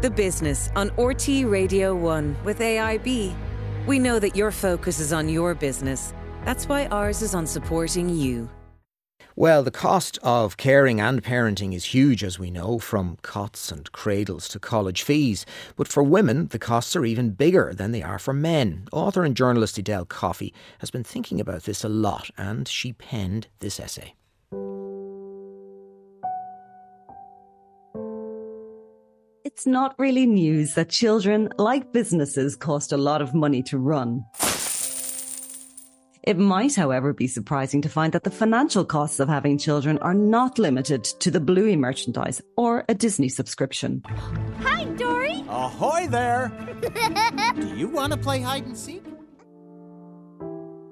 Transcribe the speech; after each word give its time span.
The 0.00 0.10
Business 0.10 0.70
on 0.76 0.90
RTÉ 0.90 1.50
Radio 1.50 1.92
1 1.92 2.36
with 2.44 2.60
AIB. 2.60 3.34
We 3.84 3.98
know 3.98 4.20
that 4.20 4.36
your 4.36 4.52
focus 4.52 5.00
is 5.00 5.12
on 5.12 5.28
your 5.28 5.56
business. 5.56 6.14
That's 6.44 6.68
why 6.68 6.86
ours 6.86 7.20
is 7.20 7.34
on 7.34 7.48
supporting 7.48 8.08
you. 8.08 8.48
Well, 9.34 9.64
the 9.64 9.72
cost 9.72 10.16
of 10.22 10.56
caring 10.56 11.00
and 11.00 11.20
parenting 11.20 11.74
is 11.74 11.86
huge, 11.86 12.22
as 12.22 12.38
we 12.38 12.48
know, 12.48 12.78
from 12.78 13.18
cots 13.22 13.72
and 13.72 13.90
cradles 13.90 14.46
to 14.50 14.60
college 14.60 15.02
fees. 15.02 15.44
But 15.74 15.88
for 15.88 16.04
women, 16.04 16.46
the 16.46 16.60
costs 16.60 16.94
are 16.94 17.04
even 17.04 17.30
bigger 17.30 17.74
than 17.74 17.90
they 17.90 18.04
are 18.04 18.20
for 18.20 18.32
men. 18.32 18.86
Author 18.92 19.24
and 19.24 19.36
journalist 19.36 19.80
Edel 19.80 20.04
Coffey 20.04 20.54
has 20.78 20.92
been 20.92 21.02
thinking 21.02 21.40
about 21.40 21.64
this 21.64 21.82
a 21.82 21.88
lot, 21.88 22.30
and 22.38 22.68
she 22.68 22.92
penned 22.92 23.48
this 23.58 23.80
essay. 23.80 24.14
It's 29.58 29.66
not 29.66 29.98
really 29.98 30.24
news 30.24 30.74
that 30.74 30.88
children, 30.88 31.48
like 31.58 31.92
businesses, 31.92 32.54
cost 32.54 32.92
a 32.92 32.96
lot 32.96 33.20
of 33.20 33.34
money 33.34 33.60
to 33.64 33.76
run. 33.76 34.24
It 36.22 36.38
might, 36.38 36.76
however, 36.76 37.12
be 37.12 37.26
surprising 37.26 37.82
to 37.82 37.88
find 37.88 38.12
that 38.12 38.22
the 38.22 38.30
financial 38.30 38.84
costs 38.84 39.18
of 39.18 39.28
having 39.28 39.58
children 39.58 39.98
are 39.98 40.14
not 40.14 40.60
limited 40.60 41.02
to 41.02 41.32
the 41.32 41.40
Bluey 41.40 41.74
merchandise 41.74 42.40
or 42.56 42.84
a 42.88 42.94
Disney 42.94 43.28
subscription. 43.28 44.04
Hi, 44.60 44.84
Dory! 44.94 45.44
Ahoy 45.48 46.06
there! 46.06 46.52
Do 47.60 47.74
you 47.74 47.88
want 47.88 48.12
to 48.12 48.16
play 48.16 48.40
hide 48.40 48.64
and 48.64 48.78
seek? 48.78 49.04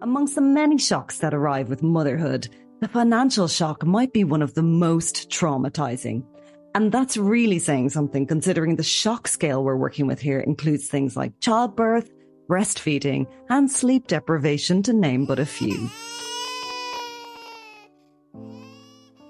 Amongst 0.03 0.35
the 0.35 0.41
many 0.41 0.79
shocks 0.79 1.19
that 1.19 1.35
arrive 1.35 1.69
with 1.69 1.85
motherhood, 1.85 2.49
the 2.81 2.89
financial 2.89 3.47
shock 3.47 3.87
might 3.87 4.13
be 4.13 4.25
one 4.25 4.43
of 4.43 4.55
the 4.55 4.65
most 4.65 5.31
traumatizing. 5.31 6.25
And 6.77 6.93
that's 6.93 7.17
really 7.17 7.59
saying 7.59 7.89
something 7.89 8.27
considering 8.27 8.77
the 8.77 8.83
shock 8.83 9.29
scale 9.29 9.65
we're 9.65 9.79
working 9.79 10.07
with 10.07 10.21
here 10.21 10.41
includes 10.41 10.89
things 10.89 11.17
like 11.17 11.41
childbirth, 11.41 12.13
breastfeeding, 12.51 13.27
and 13.49 13.71
sleep 13.71 14.09
deprivation, 14.09 14.83
to 14.83 14.93
name 14.93 15.25
but 15.25 15.39
a 15.39 15.47
few. 15.47 15.89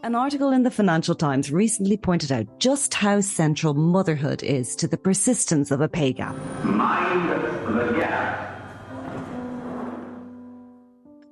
An 0.02 0.16
article 0.16 0.50
in 0.50 0.64
the 0.64 0.72
Financial 0.72 1.14
Times 1.14 1.52
recently 1.52 1.96
pointed 1.96 2.32
out 2.32 2.58
just 2.58 2.94
how 2.94 3.20
central 3.20 3.74
motherhood 3.74 4.42
is 4.42 4.74
to 4.74 4.88
the 4.88 4.98
persistence 4.98 5.70
of 5.70 5.80
a 5.80 5.88
pay 5.88 6.12
gap. 6.12 6.34
Mind 6.64 7.05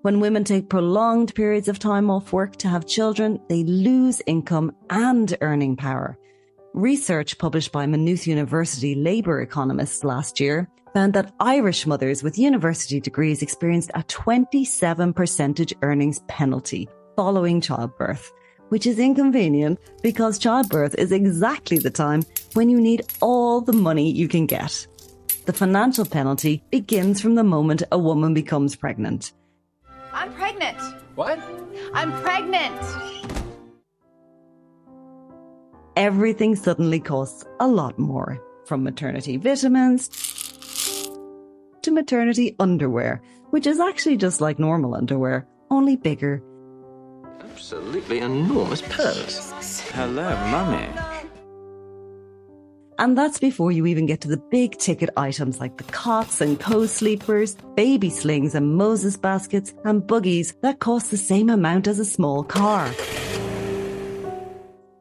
When 0.05 0.21
women 0.21 0.45
take 0.45 0.69
prolonged 0.69 1.35
periods 1.35 1.67
of 1.67 1.79
time 1.79 2.11
off 2.11 2.31
work 2.31 2.57
to 2.57 2.69
have 2.69 2.87
children, 2.87 3.41
they 3.49 3.65
lose 3.65 4.21
income 4.27 4.71
and 4.91 5.35
earning 5.41 5.77
power. 5.77 6.19
Research 6.75 7.39
published 7.39 7.73
by 7.73 7.87
Maynooth 7.87 8.27
University 8.27 8.95
labour 8.95 9.41
economists 9.41 10.05
last 10.05 10.41
year 10.41 10.69
found 10.93 11.15
that 11.15 11.33
Irish 11.41 11.87
mothers 11.87 12.23
with 12.23 12.39
university 12.39 13.01
degrees 13.01 13.41
experienced 13.41 13.93
a 13.95 14.03
27 14.03 15.15
percentage 15.15 15.73
earnings 15.81 16.21
penalty 16.29 16.87
following 17.17 17.63
childbirth, 17.63 18.31
which 18.69 18.87
is 18.87 18.99
inconvenient 18.99 19.79
because 20.03 20.37
childbirth 20.37 20.95
is 20.97 21.13
exactly 21.13 21.79
the 21.79 21.91
time 21.91 22.23
when 22.53 22.69
you 22.69 22.79
need 22.79 23.07
all 23.23 23.63
the 23.63 23.73
money 23.73 24.11
you 24.11 24.29
can 24.29 24.45
get. 24.45 24.87
The 25.47 25.55
financial 25.55 26.05
penalty 26.05 26.63
begins 26.69 27.23
from 27.23 27.37
the 27.37 27.43
moment 27.43 27.83
a 27.91 27.97
woman 27.97 28.35
becomes 28.35 28.77
pregnant. 28.77 29.33
I'm 30.55 30.61
pregnant. 30.61 30.95
What? 31.15 31.39
I'm 31.95 32.13
pregnant. 32.23 32.81
Everything 35.97 36.57
suddenly 36.57 37.01
costs 37.01 37.45
a 37.61 37.67
lot 37.67 37.99
more, 37.99 38.41
from 38.67 38.83
maternity 38.83 39.37
vitamins 39.37 40.09
to 41.83 41.91
maternity 41.91 42.57
underwear, 42.59 43.23
which 43.51 43.67
is 43.67 43.79
actually 43.81 44.17
just 44.17 44.41
like 44.41 44.59
normal 44.59 44.95
underwear, 44.95 45.47
only 45.70 45.97
bigger. 45.97 46.43
Absolutely 47.41 48.20
enormous 48.20 48.83
purse. 48.83 49.81
Hello, 49.91 50.35
mummy. 50.51 50.89
And 52.99 53.19
that's 53.19 53.39
before 53.39 53.73
you 53.73 53.87
even 53.87 54.07
get 54.07 54.21
to 54.21 54.29
the 54.29 54.43
big 54.51 54.79
ticket 54.79 55.11
items 55.17 55.59
like 55.59 55.77
the 55.77 55.85
cots 55.85 56.41
and 56.41 56.61
co-sleepers, 56.61 57.57
baby 57.75 58.11
slings 58.11 58.55
and 58.55 58.77
Moses 58.77 59.17
baskets 59.17 59.75
and 59.85 60.07
buggies 60.07 60.55
that 60.63 60.79
cost 60.79 61.11
the 61.11 61.17
same 61.17 61.51
amount 61.51 61.89
as 61.89 61.99
a 61.99 62.05
small 62.05 62.45
car. 62.45 62.91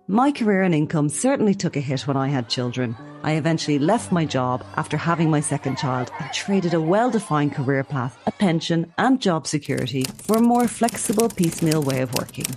My 0.07 0.31
career 0.31 0.63
and 0.63 0.75
income 0.75 1.07
certainly 1.07 1.53
took 1.55 1.75
a 1.75 1.79
hit 1.79 2.07
when 2.07 2.17
I 2.17 2.27
had 2.27 2.49
children. 2.49 2.97
I 3.23 3.33
eventually 3.33 3.79
left 3.79 4.11
my 4.11 4.25
job 4.25 4.65
after 4.75 4.97
having 4.97 5.29
my 5.29 5.39
second 5.39 5.77
child 5.77 6.11
and 6.19 6.33
traded 6.33 6.73
a 6.73 6.81
well-defined 6.81 7.53
career 7.53 7.83
path, 7.83 8.17
a 8.27 8.31
pension 8.31 8.91
and 8.97 9.21
job 9.21 9.47
security 9.47 10.03
for 10.03 10.37
a 10.37 10.41
more 10.41 10.67
flexible 10.67 11.29
piecemeal 11.29 11.83
way 11.83 12.01
of 12.01 12.13
working. 12.15 12.47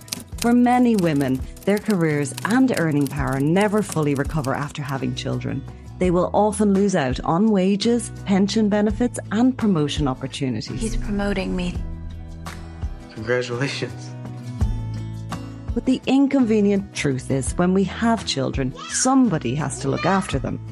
For 0.46 0.52
many 0.52 0.94
women, 0.94 1.40
their 1.64 1.78
careers 1.78 2.32
and 2.44 2.72
earning 2.78 3.08
power 3.08 3.40
never 3.40 3.82
fully 3.82 4.14
recover 4.14 4.54
after 4.54 4.80
having 4.80 5.16
children. 5.16 5.60
They 5.98 6.12
will 6.12 6.30
often 6.32 6.72
lose 6.72 6.94
out 6.94 7.18
on 7.24 7.50
wages, 7.50 8.12
pension 8.26 8.68
benefits, 8.68 9.18
and 9.32 9.58
promotion 9.58 10.06
opportunities. 10.06 10.80
He's 10.80 10.96
promoting 10.96 11.56
me. 11.56 11.74
Congratulations. 13.14 14.08
But 15.74 15.84
the 15.84 16.00
inconvenient 16.06 16.94
truth 16.94 17.28
is, 17.28 17.52
when 17.54 17.74
we 17.74 17.82
have 17.82 18.24
children, 18.24 18.72
somebody 18.90 19.56
has 19.56 19.80
to 19.80 19.88
look 19.88 20.06
after 20.06 20.38
them. 20.38 20.64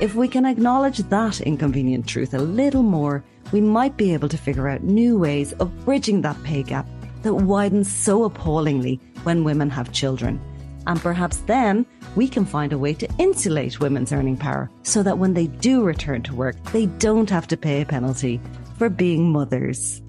If 0.00 0.16
we 0.16 0.26
can 0.26 0.44
acknowledge 0.44 0.98
that 0.98 1.40
inconvenient 1.40 2.08
truth 2.08 2.34
a 2.34 2.38
little 2.38 2.82
more, 2.82 3.22
we 3.52 3.60
might 3.60 3.96
be 3.96 4.12
able 4.14 4.28
to 4.28 4.38
figure 4.38 4.68
out 4.68 4.82
new 4.82 5.18
ways 5.18 5.52
of 5.54 5.84
bridging 5.84 6.22
that 6.22 6.42
pay 6.42 6.62
gap 6.62 6.86
that 7.22 7.34
widens 7.34 7.90
so 7.92 8.24
appallingly 8.24 9.00
when 9.24 9.44
women 9.44 9.70
have 9.70 9.92
children. 9.92 10.40
And 10.86 10.98
perhaps 11.00 11.38
then 11.46 11.84
we 12.16 12.26
can 12.28 12.44
find 12.44 12.72
a 12.72 12.78
way 12.78 12.94
to 12.94 13.08
insulate 13.18 13.80
women's 13.80 14.12
earning 14.12 14.36
power 14.36 14.70
so 14.82 15.02
that 15.02 15.18
when 15.18 15.34
they 15.34 15.46
do 15.46 15.82
return 15.82 16.22
to 16.22 16.34
work, 16.34 16.56
they 16.72 16.86
don't 16.86 17.30
have 17.30 17.46
to 17.48 17.56
pay 17.56 17.82
a 17.82 17.86
penalty 17.86 18.40
for 18.78 18.88
being 18.88 19.30
mothers. 19.30 20.00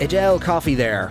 Edel 0.00 0.38
Coffey 0.38 0.74
there. 0.74 1.02